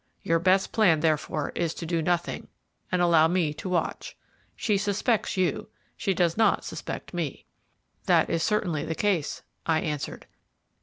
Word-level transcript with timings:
Your 0.23 0.39
best 0.39 0.71
plan, 0.71 1.01
therefore, 1.01 1.51
is 1.53 1.75
to 1.75 1.85
do 1.85 2.01
nothing, 2.01 2.47
and 2.91 3.03
allow 3.03 3.27
me 3.27 3.53
to 3.53 3.69
watch. 3.69 4.17
She 4.55 4.75
suspects 4.75 5.37
you, 5.37 5.69
she 5.95 6.15
does 6.15 6.35
not 6.35 6.65
suspect 6.65 7.13
me." 7.13 7.45
"That 8.07 8.27
is 8.27 8.41
certainly 8.41 8.83
the 8.83 8.95
case," 8.95 9.43
I 9.67 9.79
answered. 9.81 10.25